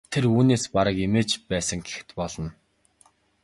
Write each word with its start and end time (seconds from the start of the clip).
Тэр 0.11 0.23
үүнээс 0.35 0.63
бараг 0.75 0.97
эмээж 1.05 1.29
байсан 1.49 1.79
гэхэд 1.85 2.09
болно. 2.19 2.49